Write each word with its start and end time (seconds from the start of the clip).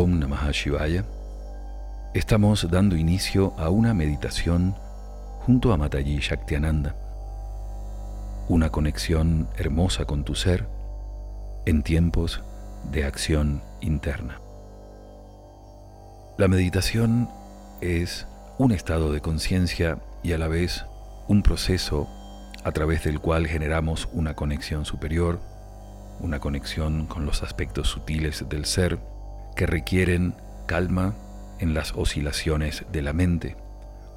Om 0.00 0.20
Namah 0.20 0.52
Shivaya, 0.52 1.04
estamos 2.14 2.70
dando 2.70 2.94
inicio 2.94 3.52
a 3.58 3.68
una 3.68 3.94
meditación 3.94 4.76
junto 5.40 5.72
a 5.72 5.76
Mataji 5.76 6.20
Shaktiananda, 6.20 6.94
una 8.48 8.70
conexión 8.70 9.48
hermosa 9.56 10.04
con 10.04 10.22
tu 10.22 10.36
ser 10.36 10.68
en 11.66 11.82
tiempos 11.82 12.44
de 12.92 13.06
acción 13.06 13.60
interna. 13.80 14.40
La 16.36 16.46
meditación 16.46 17.28
es 17.80 18.28
un 18.56 18.70
estado 18.70 19.10
de 19.10 19.20
conciencia 19.20 19.98
y 20.22 20.30
a 20.30 20.38
la 20.38 20.46
vez 20.46 20.86
un 21.26 21.42
proceso 21.42 22.08
a 22.62 22.70
través 22.70 23.02
del 23.02 23.18
cual 23.18 23.48
generamos 23.48 24.08
una 24.12 24.34
conexión 24.34 24.84
superior, 24.84 25.40
una 26.20 26.38
conexión 26.38 27.06
con 27.06 27.26
los 27.26 27.42
aspectos 27.42 27.88
sutiles 27.88 28.48
del 28.48 28.64
ser 28.64 29.00
que 29.58 29.66
requieren 29.66 30.34
calma 30.66 31.14
en 31.58 31.74
las 31.74 31.92
oscilaciones 31.96 32.84
de 32.92 33.02
la 33.02 33.12
mente. 33.12 33.56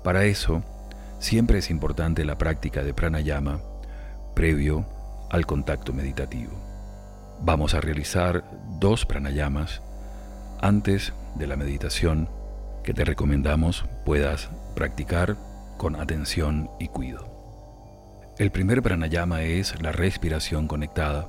Para 0.04 0.26
eso, 0.26 0.64
siempre 1.18 1.58
es 1.58 1.72
importante 1.72 2.24
la 2.26 2.38
práctica 2.38 2.84
de 2.84 2.94
pranayama 2.94 3.60
previo 4.36 4.86
al 5.32 5.48
contacto 5.48 5.94
meditativo. 5.94 6.52
Vamos 7.42 7.74
a 7.74 7.82
realizar 7.82 8.44
dos 8.80 9.08
pranayamas 9.08 9.82
antes 10.62 11.12
de 11.34 11.48
la 11.48 11.56
meditación 11.56 12.30
que 12.84 12.94
te 12.94 13.04
recomendamos 13.04 13.86
puedas 14.06 14.52
practicar 14.76 15.38
con 15.78 15.96
atención 15.96 16.70
y 16.80 16.88
cuidado. 16.88 17.26
El 18.38 18.52
primer 18.52 18.84
pranayama 18.84 19.42
es 19.42 19.82
la 19.82 19.92
respiración 19.92 20.68
conectada. 20.68 21.28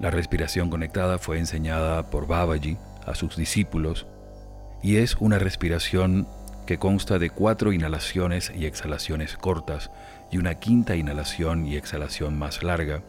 La 0.00 0.10
respiración 0.10 0.70
conectada 0.70 1.18
fue 1.18 1.38
enseñada 1.38 2.08
por 2.08 2.26
Babaji 2.26 2.78
a 3.06 3.14
sus 3.14 3.36
discípulos 3.36 4.06
y 4.82 4.96
es 4.96 5.16
una 5.16 5.38
respiración 5.38 6.28
que 6.66 6.78
consta 6.78 7.18
de 7.18 7.30
cuatro 7.30 7.72
inhalaciones 7.72 8.52
y 8.54 8.66
exhalaciones 8.66 9.36
cortas 9.36 9.90
y 10.30 10.38
una 10.38 10.56
quinta 10.56 10.96
inhalación 10.96 11.66
y 11.66 11.76
exhalación 11.76 12.36
más 12.36 12.62
larga, 12.62 13.02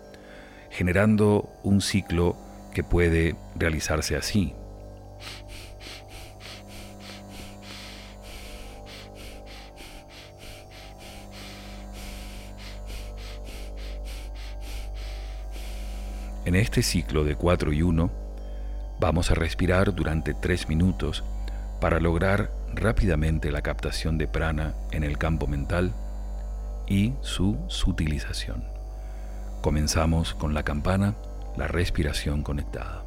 generando 0.70 1.50
un 1.64 1.82
ciclo 1.82 2.38
que 2.74 2.84
puede 2.84 3.36
realizarse 3.56 4.16
así. 4.16 4.54
En 16.46 16.56
este 16.56 16.82
ciclo 16.82 17.26
de 17.26 17.36
4 17.36 17.74
y 17.74 17.82
1, 17.82 18.27
vamos 19.00 19.32
a 19.32 19.36
respirar 19.36 19.94
durante 19.94 20.34
3 20.34 20.70
minutos 20.70 21.24
para 21.80 22.00
lograr 22.00 22.52
rápidamente 22.74 23.52
la 23.52 23.62
captación 23.62 24.18
de 24.18 24.28
prana 24.28 24.74
en 24.92 25.04
el 25.04 25.18
campo 25.18 25.48
mental 25.48 25.94
y 26.88 27.14
su 27.22 27.58
sutilización. 27.68 28.64
Comenzamos 29.62 30.34
con 30.34 30.54
la 30.54 30.64
campana, 30.64 31.16
la 31.58 31.68
respiración 31.68 32.44
conectada. 32.44 33.07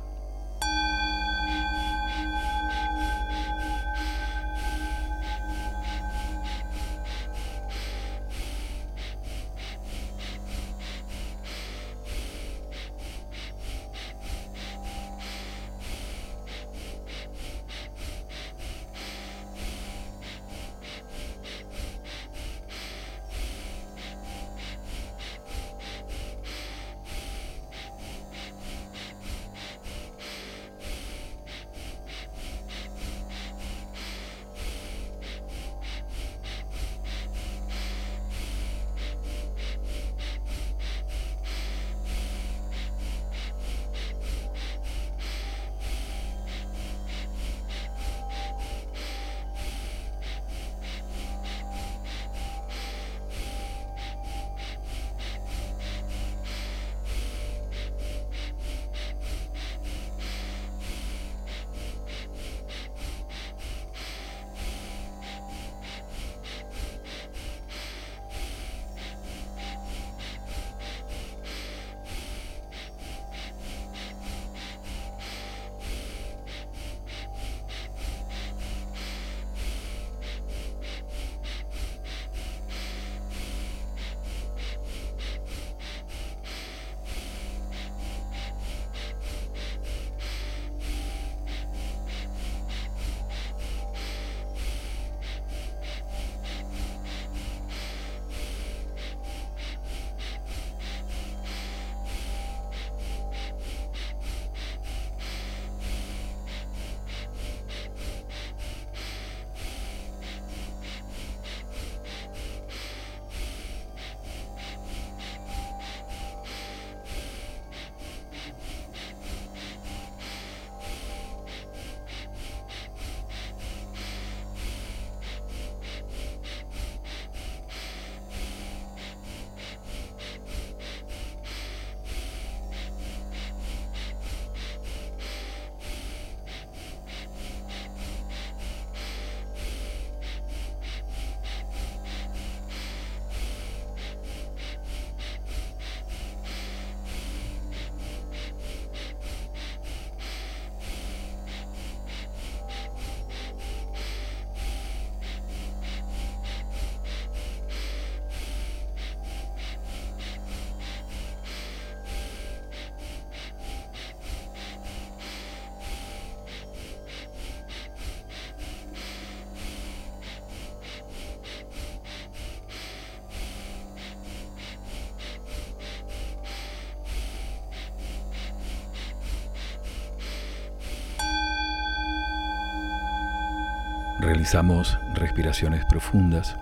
Realizamos 184.21 184.99
respiraciones 185.15 185.87
profundas, 185.87 186.55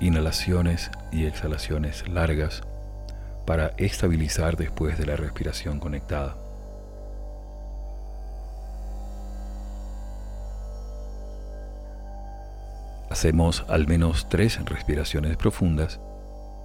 inhalaciones 0.00 0.90
y 1.10 1.24
exhalaciones 1.24 2.06
largas 2.06 2.60
para 3.46 3.68
estabilizar 3.78 4.58
después 4.58 4.98
de 4.98 5.06
la 5.06 5.16
respiración 5.16 5.80
conectada. 5.80 6.36
Hacemos 13.08 13.64
al 13.68 13.88
menos 13.88 14.28
tres 14.28 14.62
respiraciones 14.62 15.38
profundas 15.38 15.98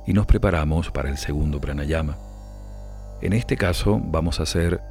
y 0.06 0.12
nos 0.12 0.26
preparamos 0.26 0.92
para 0.92 1.10
el 1.10 1.18
segundo 1.18 1.62
pranayama. 1.62 2.18
En 3.22 3.32
este 3.32 3.56
caso 3.56 3.98
vamos 4.04 4.42
a 4.42 4.44
hacer 4.44 4.82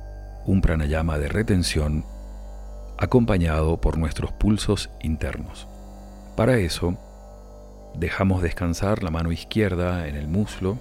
un 0.47 0.63
pranayama 0.63 1.19
de 1.19 1.29
retención 1.29 2.07
acompañado 2.99 3.81
por 3.81 3.99
nuestros 3.99 4.33
pulsos 4.33 4.91
internos. 5.01 5.69
Para 6.37 6.59
eso, 6.59 6.97
dejamos 7.95 8.43
descansar 8.43 9.03
la 9.03 9.11
mano 9.11 9.33
izquierda 9.33 10.09
en 10.09 10.17
el 10.17 10.29
muslo 10.29 10.79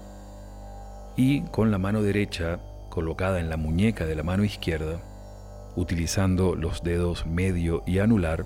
y 1.15 1.41
con 1.43 1.71
la 1.71 1.77
mano 1.77 2.01
derecha 2.01 2.59
colocada 2.89 3.39
en 3.39 3.49
la 3.49 3.57
muñeca 3.57 4.05
de 4.05 4.15
la 4.15 4.23
mano 4.23 4.43
izquierda, 4.43 4.99
utilizando 5.75 6.55
los 6.55 6.83
dedos 6.83 7.25
medio 7.25 7.83
y 7.85 7.99
anular, 7.99 8.45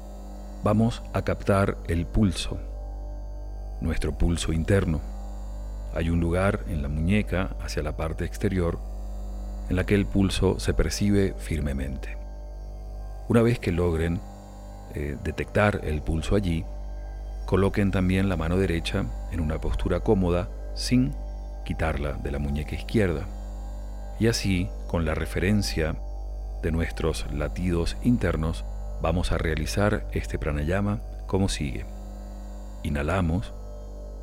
vamos 0.63 1.03
a 1.13 1.23
captar 1.23 1.77
el 1.87 2.05
pulso, 2.05 2.59
nuestro 3.81 4.17
pulso 4.17 4.51
interno. 4.51 5.01
Hay 5.93 6.09
un 6.09 6.19
lugar 6.19 6.65
en 6.67 6.81
la 6.81 6.89
muñeca 6.89 7.55
hacia 7.61 7.83
la 7.83 7.95
parte 7.95 8.25
exterior 8.25 8.79
en 9.69 9.75
la 9.75 9.85
que 9.85 9.95
el 9.95 10.05
pulso 10.05 10.59
se 10.59 10.73
percibe 10.73 11.35
firmemente. 11.37 12.18
Una 13.29 13.43
vez 13.43 13.59
que 13.59 13.71
logren 13.71 14.19
eh, 14.95 15.15
detectar 15.23 15.81
el 15.83 16.01
pulso 16.01 16.35
allí, 16.35 16.65
coloquen 17.45 17.91
también 17.91 18.27
la 18.27 18.37
mano 18.37 18.57
derecha 18.57 19.05
en 19.31 19.39
una 19.39 19.61
postura 19.61 19.99
cómoda 19.99 20.49
sin 20.73 21.13
quitarla 21.63 22.13
de 22.13 22.31
la 22.31 22.39
muñeca 22.39 22.73
izquierda. 22.73 23.27
Y 24.19 24.25
así, 24.25 24.67
con 24.87 25.05
la 25.05 25.13
referencia 25.13 25.95
de 26.63 26.71
nuestros 26.71 27.31
latidos 27.31 27.97
internos, 28.01 28.65
vamos 28.99 29.31
a 29.31 29.37
realizar 29.37 30.07
este 30.11 30.39
pranayama 30.39 30.99
como 31.27 31.49
sigue. 31.49 31.85
Inhalamos 32.81 33.53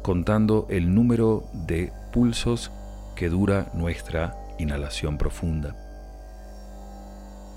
contando 0.03 0.67
el 0.69 0.93
número 0.93 1.45
de 1.53 1.93
pulsos 2.13 2.73
que 3.15 3.29
dura 3.29 3.71
nuestra 3.73 4.37
inhalación 4.59 5.17
profunda. 5.17 5.86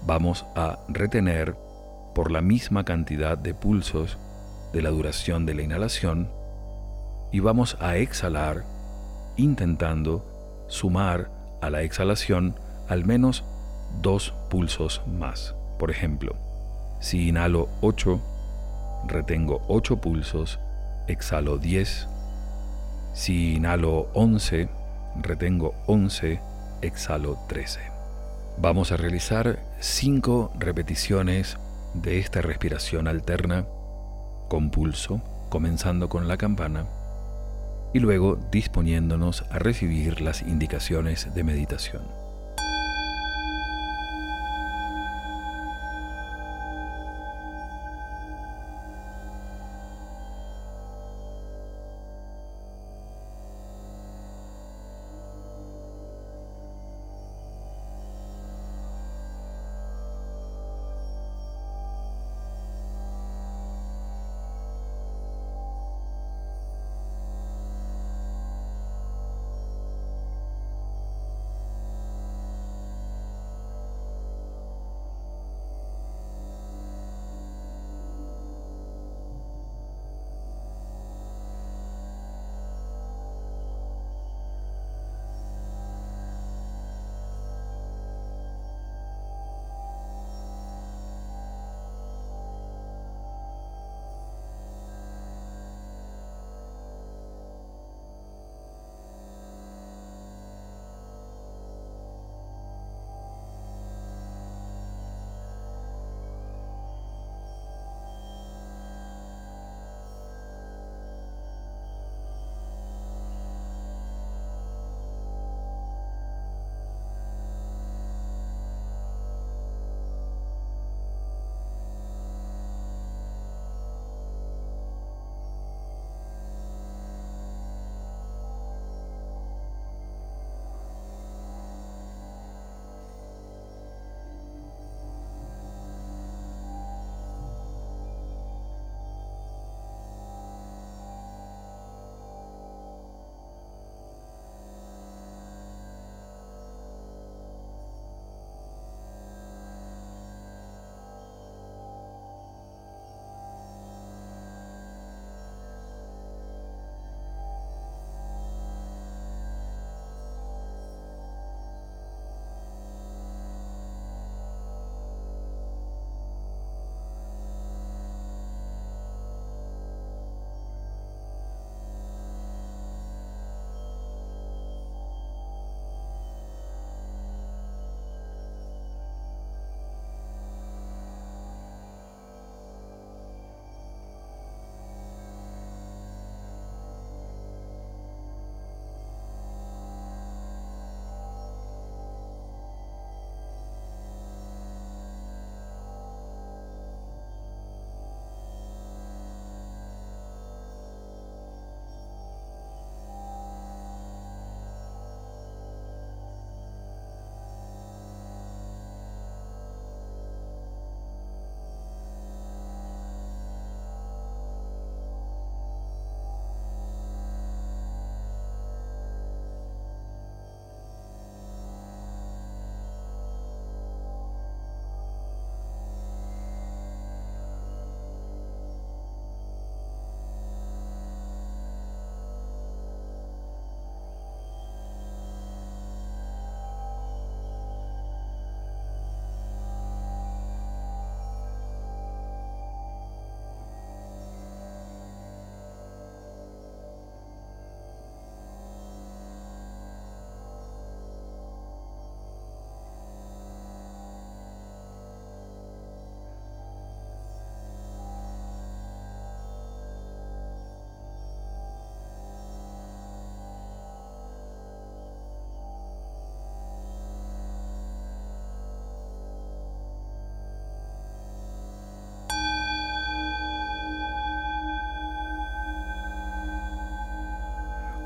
Vamos 0.06 0.46
a 0.56 0.80
retener 0.88 1.56
por 2.16 2.31
la 2.31 2.42
misma 2.42 2.84
cantidad 2.86 3.38
de 3.38 3.54
pulsos 3.54 4.18
de 4.74 4.81
la 4.81 4.90
duración 4.90 5.46
de 5.46 5.54
la 5.54 5.62
inhalación 5.63 6.30
y 7.31 7.40
vamos 7.40 7.78
a 7.80 7.98
exhalar 7.98 8.63
intentando 9.38 10.66
sumar 10.68 11.30
a 11.62 11.69
la 11.69 11.81
exhalación 11.84 12.56
al 12.88 13.06
menos 13.06 13.44
dos 14.01 14.34
pulsos 14.50 15.01
más. 15.07 15.56
Por 15.78 15.92
ejemplo, 15.92 16.36
si 17.00 17.30
inhalo 17.30 17.69
8, 17.81 18.19
retengo 19.07 19.62
8 19.68 20.01
pulsos, 20.01 20.60
exhalo 21.07 21.57
10. 21.57 22.07
Si 23.13 23.56
inhalo 23.56 24.10
11, 24.13 24.69
retengo 25.22 25.74
11, 25.88 26.42
exhalo 26.81 27.40
13. 27.48 27.80
Vamos 28.57 28.92
a 28.92 28.98
realizar 28.98 29.60
5 29.81 30.51
repeticiones 30.59 31.57
de 31.93 32.19
esta 32.19 32.41
respiración 32.41 33.07
alterna 33.07 33.65
con 34.49 34.71
pulso, 34.71 35.21
comenzando 35.49 36.09
con 36.09 36.27
la 36.27 36.35
campana 36.35 36.85
y 37.93 37.99
luego 37.99 38.37
disponiéndonos 38.51 39.45
a 39.49 39.57
recibir 39.57 40.19
las 40.19 40.41
indicaciones 40.41 41.33
de 41.33 41.43
meditación. 41.45 42.19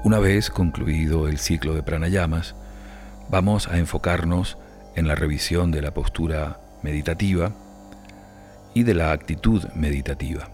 Una 0.04 0.20
vez 0.20 0.50
concluido 0.50 1.30
el 1.30 1.38
ciclo 1.38 1.74
de 1.74 1.82
pranayamas, 1.82 2.56
vamos 3.30 3.70
a 3.70 3.78
enfocarnos 3.78 4.58
en 4.96 5.08
la 5.08 5.16
revisión 5.16 5.72
de 5.72 5.82
la 5.82 5.94
postura 5.94 6.60
meditativa 6.82 7.54
y 8.74 8.84
de 8.84 8.96
la 8.96 9.14
actitud 9.14 9.64
meditativa. 9.76 10.50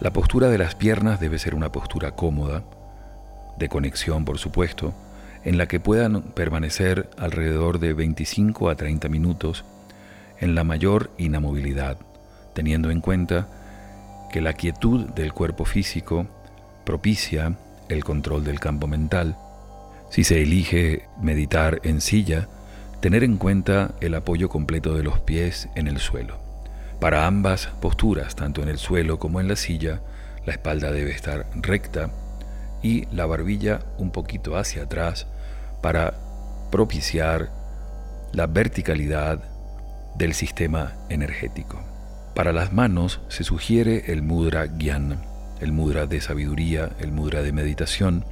La 0.00 0.12
postura 0.12 0.50
de 0.50 0.58
las 0.58 0.74
piernas 0.74 1.20
debe 1.20 1.38
ser 1.38 1.54
una 1.54 1.72
postura 1.72 2.10
cómoda, 2.10 2.64
de 3.56 3.70
conexión 3.70 4.26
por 4.26 4.36
supuesto, 4.36 4.92
en 5.42 5.56
la 5.56 5.66
que 5.66 5.80
puedan 5.80 6.20
permanecer 6.20 7.08
alrededor 7.16 7.78
de 7.78 7.94
25 7.94 8.68
a 8.68 8.74
30 8.74 9.08
minutos 9.08 9.64
en 10.38 10.54
la 10.54 10.64
mayor 10.64 11.10
inamovilidad, 11.16 11.96
teniendo 12.52 12.90
en 12.90 13.00
cuenta 13.00 13.48
que 14.30 14.42
la 14.42 14.52
quietud 14.52 15.08
del 15.14 15.32
cuerpo 15.32 15.64
físico 15.64 16.26
propicia 16.84 17.56
el 17.88 18.04
control 18.04 18.44
del 18.44 18.60
campo 18.60 18.86
mental. 18.86 19.36
Si 20.10 20.24
se 20.24 20.42
elige 20.42 21.08
meditar 21.20 21.80
en 21.84 22.00
silla, 22.00 22.48
tener 23.00 23.24
en 23.24 23.36
cuenta 23.36 23.92
el 24.00 24.14
apoyo 24.14 24.48
completo 24.48 24.94
de 24.94 25.02
los 25.02 25.20
pies 25.20 25.68
en 25.74 25.86
el 25.86 25.98
suelo. 25.98 26.38
Para 27.00 27.26
ambas 27.26 27.68
posturas, 27.80 28.34
tanto 28.34 28.62
en 28.62 28.68
el 28.68 28.78
suelo 28.78 29.18
como 29.18 29.40
en 29.40 29.48
la 29.48 29.56
silla, 29.56 30.00
la 30.44 30.52
espalda 30.52 30.90
debe 30.90 31.12
estar 31.12 31.46
recta 31.54 32.10
y 32.82 33.06
la 33.14 33.26
barbilla 33.26 33.80
un 33.98 34.10
poquito 34.10 34.56
hacia 34.56 34.84
atrás 34.84 35.26
para 35.80 36.14
propiciar 36.70 37.50
la 38.32 38.46
verticalidad 38.46 39.40
del 40.16 40.34
sistema 40.34 40.94
energético. 41.08 41.80
Para 42.34 42.52
las 42.52 42.72
manos 42.72 43.20
se 43.28 43.44
sugiere 43.44 44.12
el 44.12 44.22
mudra 44.22 44.66
gyan, 44.66 45.22
el 45.60 45.72
mudra 45.72 46.06
de 46.06 46.20
sabiduría, 46.20 46.90
el 47.00 47.12
mudra 47.12 47.42
de 47.42 47.52
meditación. 47.52 48.24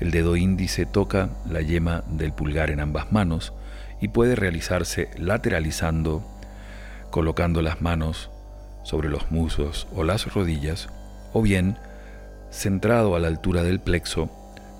El 0.00 0.10
dedo 0.10 0.36
índice 0.36 0.86
toca 0.86 1.30
la 1.48 1.60
yema 1.60 2.04
del 2.08 2.32
pulgar 2.32 2.70
en 2.70 2.80
ambas 2.80 3.12
manos 3.12 3.52
y 4.00 4.08
puede 4.08 4.36
realizarse 4.36 5.10
lateralizando, 5.16 6.24
colocando 7.10 7.62
las 7.62 7.80
manos 7.80 8.30
sobre 8.84 9.08
los 9.08 9.30
muslos 9.30 9.88
o 9.94 10.04
las 10.04 10.32
rodillas, 10.32 10.88
o 11.32 11.42
bien 11.42 11.76
centrado 12.50 13.16
a 13.16 13.20
la 13.20 13.28
altura 13.28 13.62
del 13.62 13.80
plexo, 13.80 14.30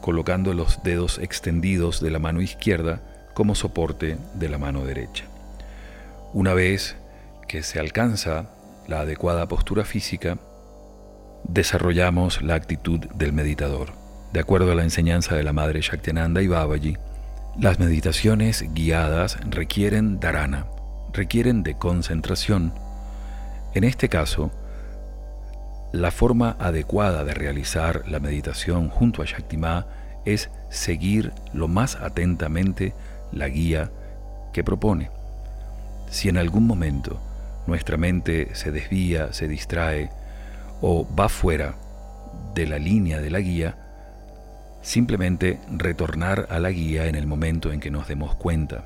colocando 0.01 0.55
los 0.55 0.83
dedos 0.83 1.19
extendidos 1.19 2.01
de 2.01 2.11
la 2.11 2.19
mano 2.19 2.41
izquierda 2.41 3.01
como 3.35 3.55
soporte 3.55 4.17
de 4.35 4.49
la 4.49 4.59
mano 4.59 4.85
derecha. 4.85 5.25
Una 6.33 6.55
vez 6.55 6.97
que 7.47 7.63
se 7.63 7.81
alcanza 7.81 8.51
la 8.87 9.01
adecuada 9.01 9.47
postura 9.49 9.85
física, 9.85 10.39
desarrollamos 11.45 12.43
la 12.43 12.55
actitud 12.55 13.01
del 13.15 13.33
meditador. 13.33 13.93
De 14.33 14.41
acuerdo 14.41 14.73
a 14.73 14.75
la 14.75 14.83
enseñanza 14.83 15.35
de 15.35 15.43
la 15.43 15.53
madre 15.53 15.81
Shaktinanda 15.81 16.43
y 16.43 16.49
Babaji, 16.49 16.97
las 17.59 17.79
meditaciones 17.79 18.65
guiadas 18.75 19.39
requieren 19.49 20.21
dharana, 20.21 20.67
requieren 21.13 21.63
de 21.63 21.77
concentración. 21.77 22.73
En 23.75 23.85
este 23.85 24.09
caso, 24.09 24.51
la 25.93 26.11
forma 26.11 26.57
adecuada 26.61 27.25
de 27.25 27.35
realizar 27.35 28.07
la 28.07 28.21
meditación 28.21 28.91
junto 28.91 29.23
a 29.23 29.25
Shaktima 29.25 29.87
es 30.25 30.51
seguir 30.69 31.33
lo 31.55 31.67
más 31.67 31.97
atentamente 31.97 32.95
la 33.33 33.49
guía 33.49 33.91
que 34.53 34.63
propone. 34.63 35.11
Si 36.11 36.29
en 36.29 36.37
algún 36.37 36.67
momento 36.67 37.21
nuestra 37.67 37.97
mente 37.97 38.55
se 38.55 38.71
desvía, 38.71 39.33
se 39.33 39.49
distrae 39.49 40.11
o 40.81 41.07
va 41.15 41.29
fuera 41.29 41.75
de 42.55 42.67
la 42.67 42.79
línea 42.79 43.21
de 43.21 43.31
la 43.31 43.41
guía, 43.41 43.77
simplemente 44.83 45.59
retornar 45.71 46.47
a 46.51 46.59
la 46.59 46.71
guía 46.71 47.07
en 47.07 47.15
el 47.15 47.27
momento 47.27 47.73
en 47.73 47.81
que 47.81 47.91
nos 47.91 48.09
demos 48.09 48.35
cuenta. 48.35 48.85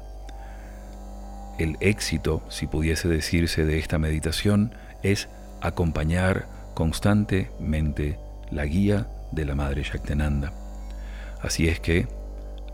El 1.59 1.77
éxito, 1.81 2.43
si 2.49 2.67
pudiese 2.67 3.09
decirse, 3.09 3.65
de 3.65 3.79
esta 3.79 3.99
meditación 3.99 4.75
es 5.03 5.29
acompañar 5.61 6.47
constantemente 6.75 8.19
la 8.51 8.65
guía 8.65 9.07
de 9.31 9.45
la 9.45 9.55
Madre 9.55 9.83
Shaktenanda. 9.83 10.53
Así 11.41 11.69
es 11.69 11.81
que, 11.81 12.09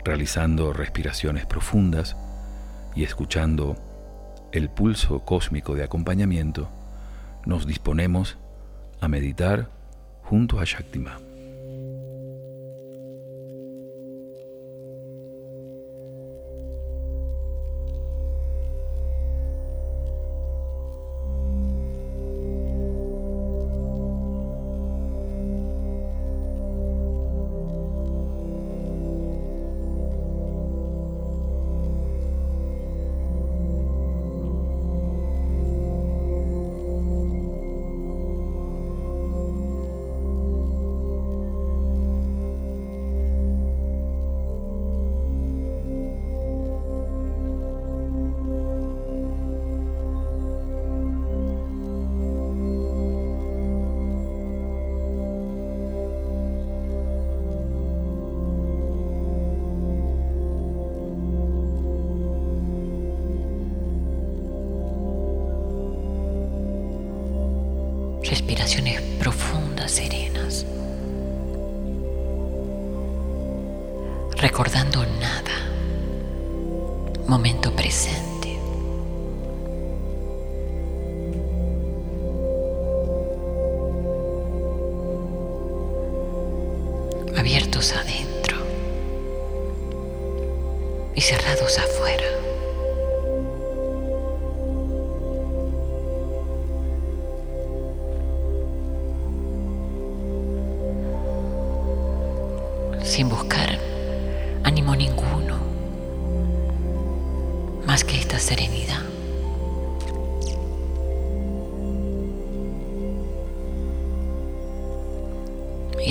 realizando 0.03 0.73
respiraciones 0.73 1.45
profundas 1.45 2.15
y 2.95 3.03
escuchando 3.03 3.75
el 4.51 4.69
pulso 4.69 5.25
cósmico 5.25 5.75
de 5.75 5.83
acompañamiento, 5.83 6.69
nos 7.45 7.67
disponemos 7.67 8.37
a 8.99 9.07
meditar 9.07 9.69
junto 10.23 10.59
a 10.59 10.65
Shaktima. 10.65 11.28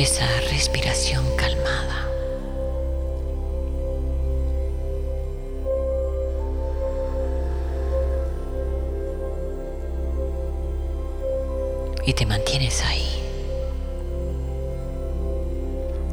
Esa 0.02 0.26
respiración 0.50 1.24
calmada. 1.36 2.08
Y 12.06 12.12
te 12.14 12.24
mantienes 12.24 12.82
ahí. 12.84 13.18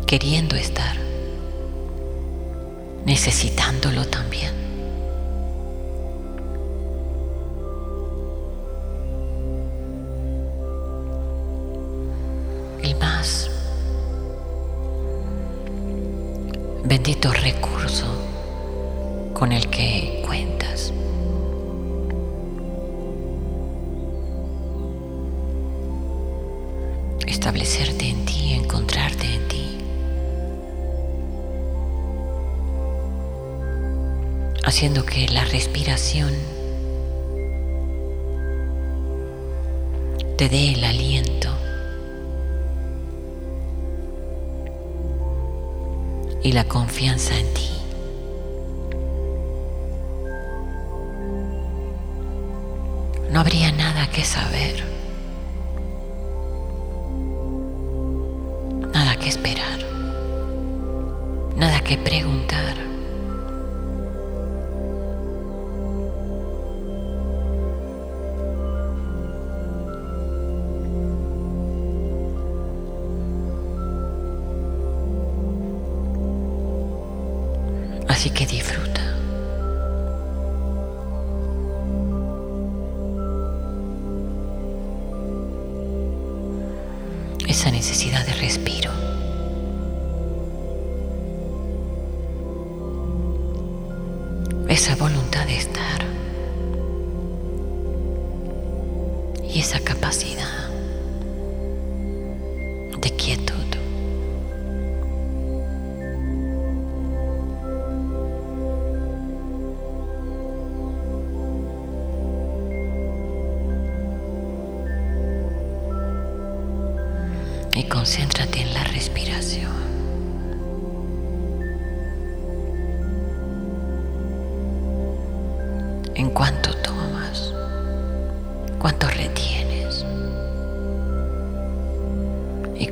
queriendo 0.05 0.55
estar, 0.55 0.95
necesitándolo 3.05 4.05
también. 4.05 4.64
bendito 16.95 17.33
recurso 17.33 18.05
con 19.33 19.51
el 19.51 19.69
que 19.69 20.23
cuentas. 20.25 20.93
Establecerte 27.27 28.07
en 28.07 28.23
ti, 28.23 28.53
encontrarte 28.53 29.25
en 29.25 29.47
ti. 29.49 29.77
Haciendo 34.63 35.05
que 35.05 35.27
la 35.27 35.43
respiración 35.43 36.33
te 40.37 40.47
dé 40.47 40.71
el 40.71 40.83
y 46.45 46.51
la 46.51 46.63
confianza 46.63 47.35
en 47.35 47.53
ti. 47.55 47.69
No 53.31 53.39
habría 53.39 53.71
nada 53.71 54.07
que 54.11 54.23
saber, 54.23 54.83
nada 58.93 59.15
que 59.15 59.29
esperar, 59.29 59.79
nada 61.57 61.79
que 61.79 61.97
preguntar. 61.97 62.84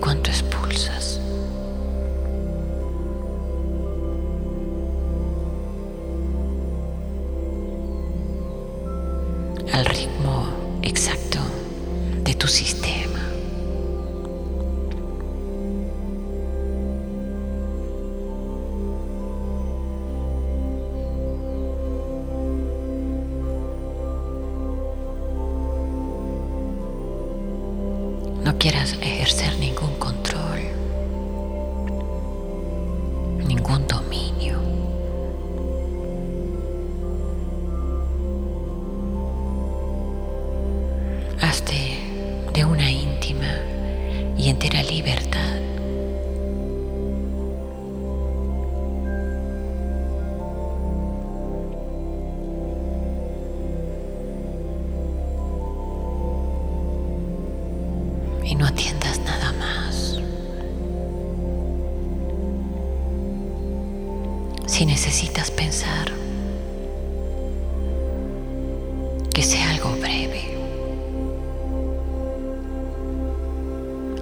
cuánto 0.03 0.31
es 0.31 0.43
puro. 0.43 0.62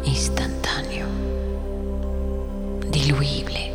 instantáneo, 0.03 1.07
diluible. 2.89 3.70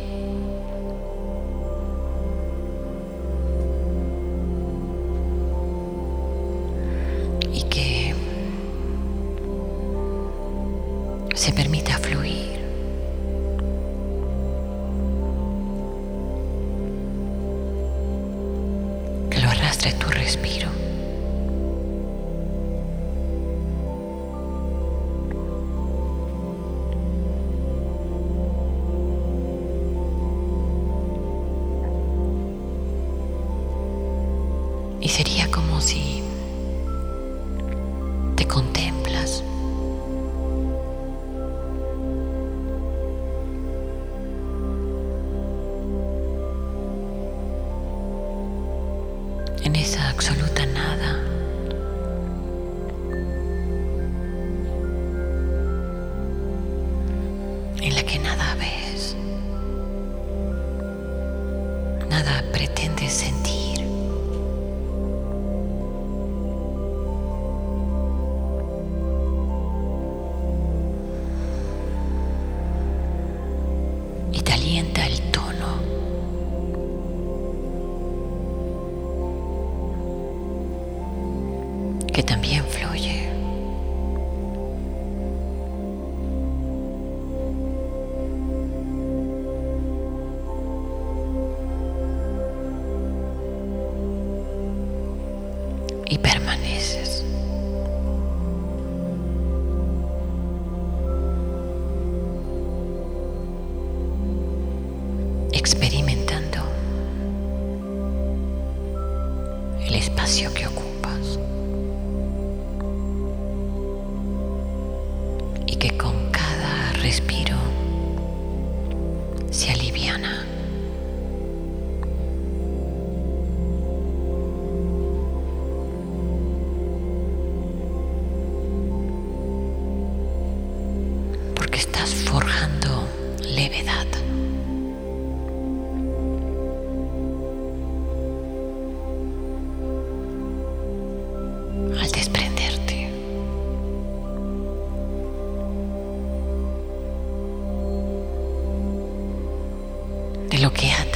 Okay. 150.67 151.06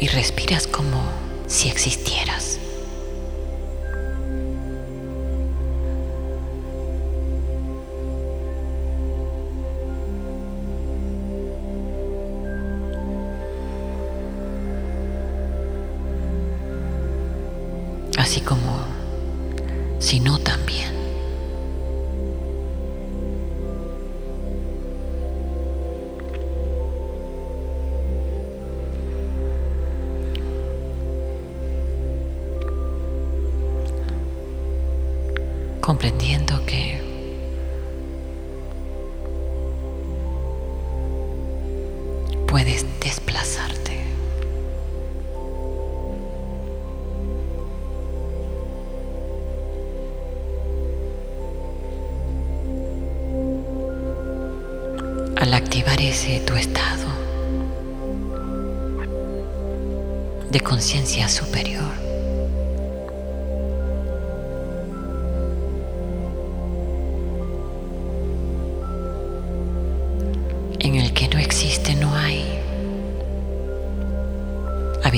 y 0.00 0.08
respiras 0.08 0.66
como 0.66 1.02
si 1.46 1.68
existieras. 1.68 2.49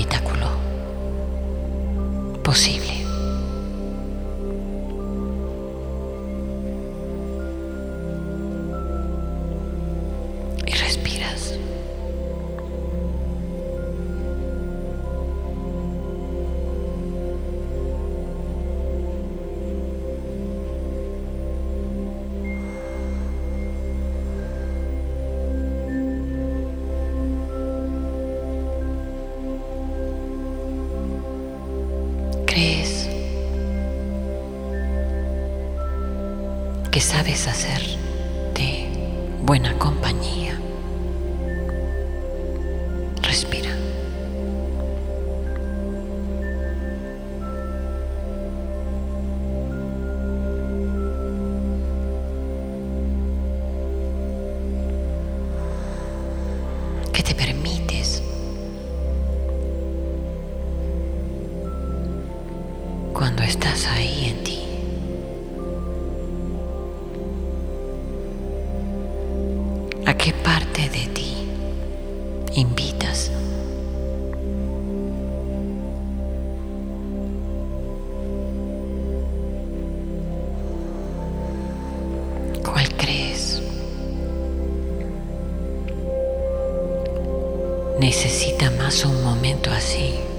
habitáculo 0.02 0.48
posible. 2.42 3.01
sabes 37.02 37.48
hacer 37.48 37.82
de 38.54 38.86
buena 39.42 39.76
compañía. 39.76 40.51
see. 89.92 90.31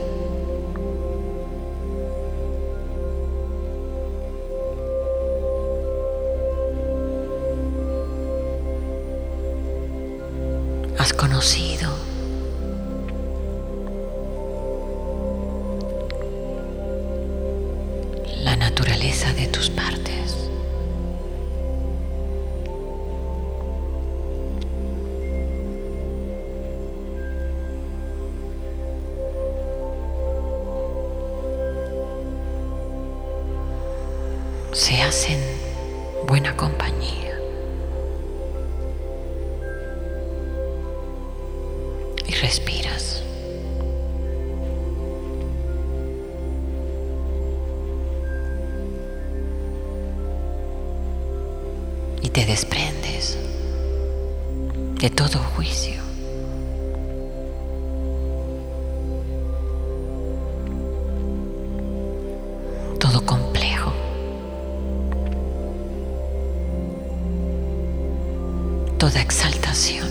de 69.13 69.21
exaltación. 69.21 70.09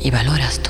Y 0.00 0.10
valoras 0.10 0.61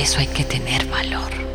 eso 0.00 0.18
hay 0.18 0.26
que 0.28 0.44
tener 0.44 0.86
valor. 0.86 1.49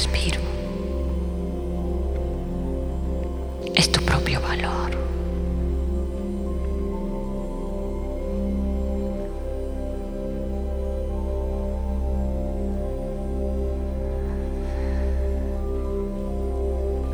respiro. 0.00 0.40
Es 3.74 3.92
tu 3.92 4.00
propio 4.02 4.40
valor. 4.40 4.90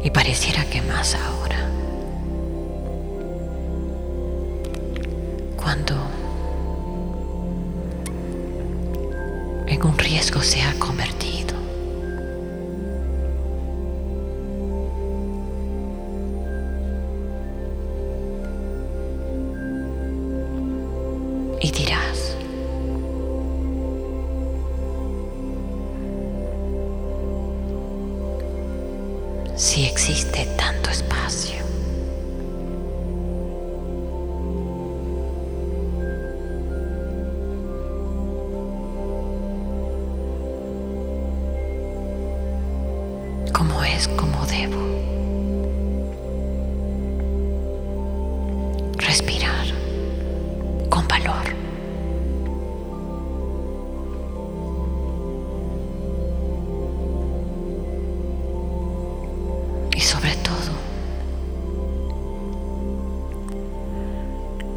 Y 0.04 0.10
pareciera 0.10 0.64
que 0.66 0.80
más 0.82 1.16
ahora. 1.16 1.68
Cuando 5.56 5.96
en 9.66 9.82
un 9.84 9.98
riesgo 9.98 10.40
se 10.40 10.62
ha 10.62 10.72
convertido. 10.78 11.35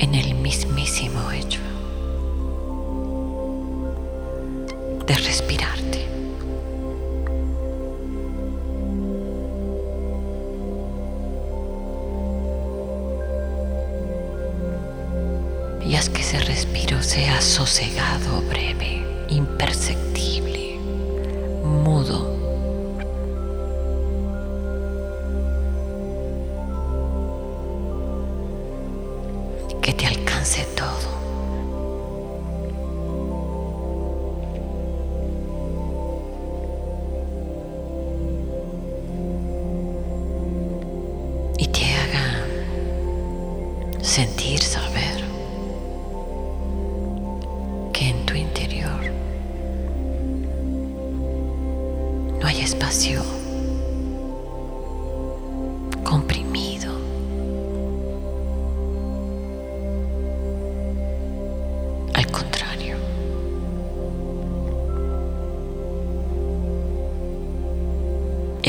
en 0.10 0.16
el 0.16 0.34
mismísimo 0.34 1.32
hecho. 1.32 1.69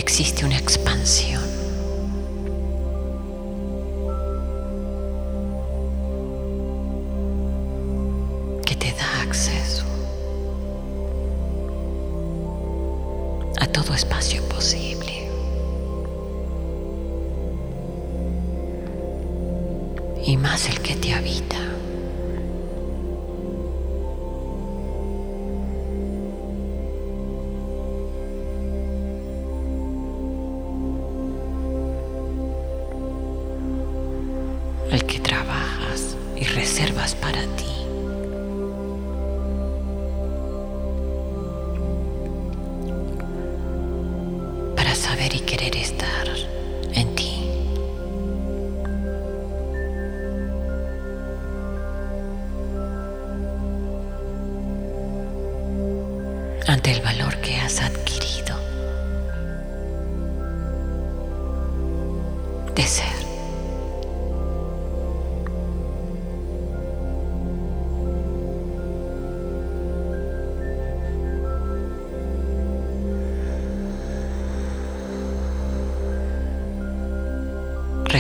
existe 0.00 0.46
una 0.46 0.56
expansión. 0.56 1.59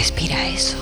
Respira 0.00 0.48
eso. 0.48 0.78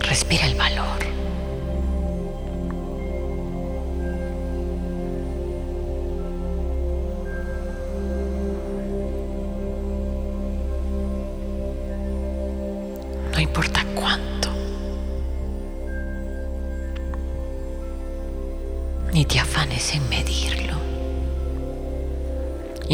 Respira 0.00 0.46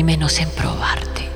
menos 0.08 0.40
en 0.40 0.48
probarte. 0.52 1.27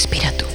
Respira. 0.00 0.49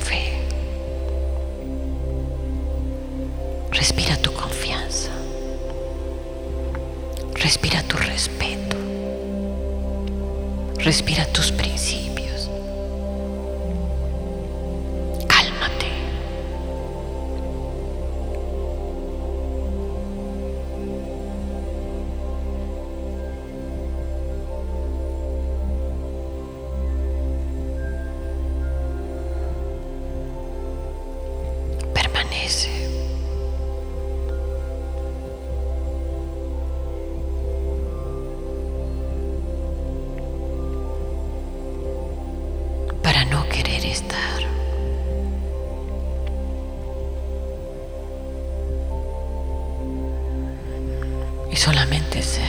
y 51.55 51.57
solamente 51.57 52.21
ser. 52.21 52.43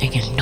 En 0.00 0.12
el 0.12 0.36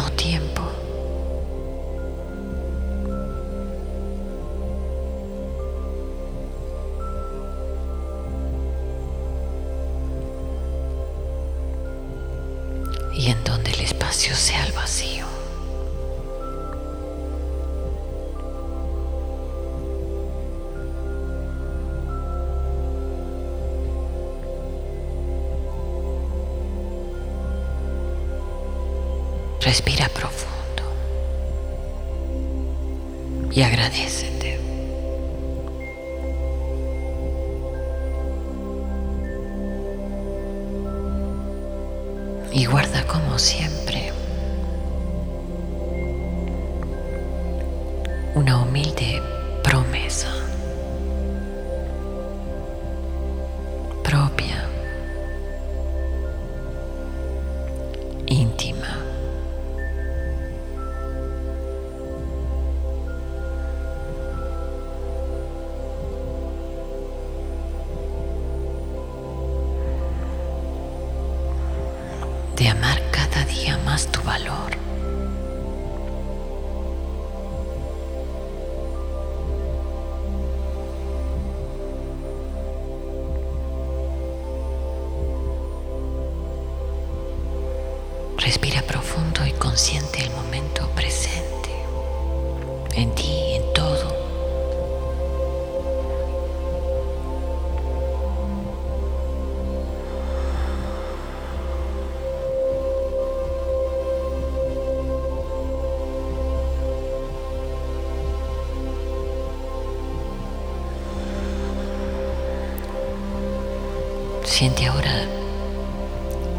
Siente 114.59 114.87
ahora 114.89 115.23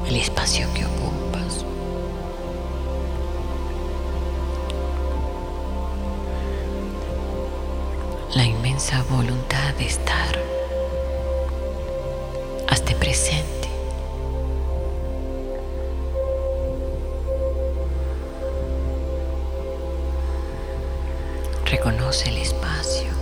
el 0.07 0.15
espacio 0.15 0.65
que 0.73 0.85
ocupas. 0.85 1.65
La 8.35 8.45
inmensa 8.45 9.03
voluntad 9.09 9.73
de 9.73 9.85
estar. 9.85 10.39
Hazte 12.69 12.95
presente. 12.95 13.67
Reconoce 21.65 22.29
el 22.29 22.37
espacio. 22.37 23.18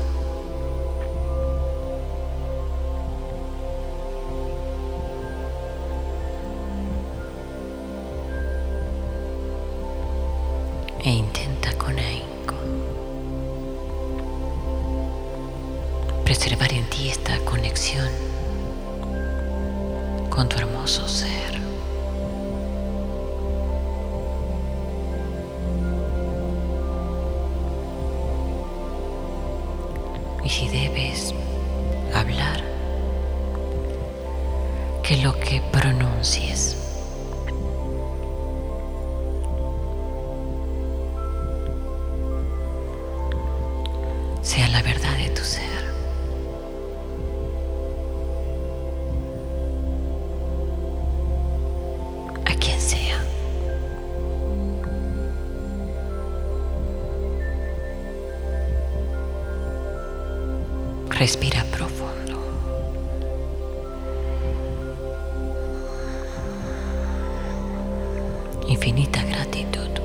infinita 68.68 69.24
gratitud. 69.24 70.02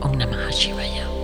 Om 0.00 0.12
Namah 0.18 0.50
Shivaya. 0.50 1.17